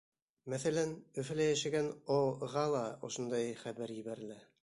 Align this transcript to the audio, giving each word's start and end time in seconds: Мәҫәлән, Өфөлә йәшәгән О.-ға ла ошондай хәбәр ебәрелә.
Мәҫәлән, 0.53 0.93
Өфөлә 1.23 1.45
йәшәгән 1.49 1.91
О.-ға 2.15 2.65
ла 2.77 2.83
ошондай 3.11 3.55
хәбәр 3.63 3.97
ебәрелә. 3.99 4.43